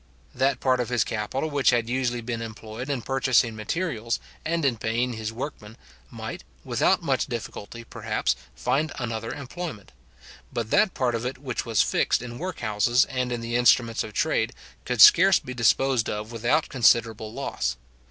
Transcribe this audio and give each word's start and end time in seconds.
That 0.33 0.59
part 0.59 0.79
of 0.79 0.89
his 0.89 1.03
capital 1.03 1.47
which 1.51 1.69
had 1.69 1.87
usually 1.87 2.21
been 2.21 2.41
employed 2.41 2.89
in 2.89 3.03
purchasing 3.03 3.55
materials, 3.55 4.19
and 4.43 4.65
in 4.65 4.77
paying 4.77 5.13
his 5.13 5.31
workmen, 5.31 5.77
might, 6.09 6.43
without 6.63 7.03
much 7.03 7.27
difficulty, 7.27 7.83
perhaps, 7.83 8.35
find 8.55 8.91
another 8.97 9.31
employment; 9.31 9.91
but 10.51 10.71
that 10.71 10.95
part 10.95 11.13
of 11.13 11.23
it 11.23 11.37
which 11.37 11.67
was 11.67 11.83
fixed 11.83 12.23
in 12.23 12.39
workhouses, 12.39 13.05
and 13.05 13.31
in 13.31 13.41
the 13.41 13.55
instruments 13.55 14.03
of 14.03 14.13
trade, 14.13 14.53
could 14.85 15.01
scarce 15.01 15.37
be 15.37 15.53
disposed 15.53 16.09
of 16.09 16.31
without 16.31 16.67
considerable 16.67 17.31
loss. 17.31 17.75